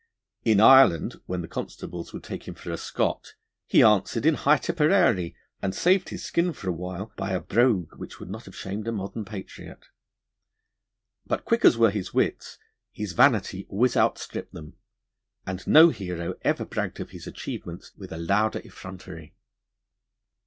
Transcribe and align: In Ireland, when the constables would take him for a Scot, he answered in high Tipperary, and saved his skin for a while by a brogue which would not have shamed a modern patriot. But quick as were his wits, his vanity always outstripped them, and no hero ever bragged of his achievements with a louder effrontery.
In 0.43 0.59
Ireland, 0.59 1.21
when 1.27 1.43
the 1.43 1.47
constables 1.47 2.11
would 2.11 2.23
take 2.23 2.47
him 2.47 2.55
for 2.55 2.71
a 2.71 2.77
Scot, 2.77 3.35
he 3.67 3.83
answered 3.83 4.25
in 4.25 4.33
high 4.33 4.57
Tipperary, 4.57 5.35
and 5.61 5.75
saved 5.75 6.09
his 6.09 6.23
skin 6.23 6.53
for 6.53 6.67
a 6.67 6.73
while 6.73 7.11
by 7.15 7.33
a 7.33 7.39
brogue 7.39 7.95
which 7.97 8.19
would 8.19 8.31
not 8.31 8.45
have 8.45 8.55
shamed 8.55 8.87
a 8.87 8.91
modern 8.91 9.25
patriot. 9.25 9.85
But 11.27 11.45
quick 11.45 11.63
as 11.63 11.77
were 11.77 11.91
his 11.91 12.15
wits, 12.15 12.57
his 12.91 13.13
vanity 13.13 13.67
always 13.69 13.95
outstripped 13.95 14.53
them, 14.55 14.73
and 15.45 15.67
no 15.67 15.89
hero 15.89 16.33
ever 16.41 16.65
bragged 16.65 16.99
of 16.99 17.11
his 17.11 17.27
achievements 17.27 17.93
with 17.95 18.11
a 18.11 18.17
louder 18.17 18.61
effrontery. 18.65 19.35